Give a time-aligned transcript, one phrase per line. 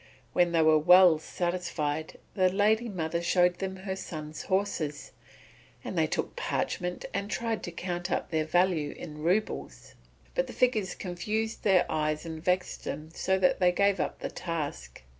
[0.33, 5.11] When they were well satisfied, the lady mother showed them her son's horses;
[5.83, 9.93] and they took parchment and tried to count up their value in roubles,
[10.33, 14.31] but the figures confused their eyes and vexed them so that they gave up the
[14.31, 15.03] task.